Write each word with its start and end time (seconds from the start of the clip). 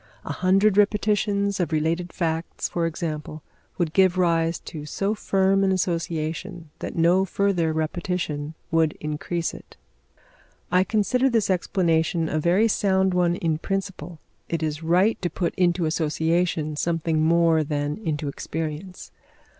A 0.25 0.33
hundred 0.33 0.77
repetitions 0.77 1.59
of 1.59 1.71
related 1.71 2.11
facts, 2.11 2.67
for 2.67 2.87
example, 2.87 3.43
would 3.77 3.93
give 3.93 4.17
rise 4.17 4.57
to 4.61 4.83
so 4.83 5.13
firm 5.13 5.63
an 5.63 5.71
association, 5.71 6.71
that 6.79 6.95
no 6.95 7.23
further 7.23 7.71
repetition 7.71 8.55
would 8.71 8.97
increase 8.99 9.53
it. 9.53 9.77
I 10.71 10.83
consider 10.83 11.29
this 11.29 11.51
explanation 11.51 12.29
a 12.29 12.39
very 12.39 12.67
sound 12.67 13.13
one 13.13 13.35
in 13.35 13.59
principle. 13.59 14.17
It 14.49 14.63
is 14.63 14.81
right 14.81 15.21
to 15.21 15.29
put 15.29 15.53
into 15.53 15.85
association 15.85 16.75
something 16.77 17.21
more 17.21 17.63
than 17.63 17.97
into 17.99 18.27
experience. 18.27 19.11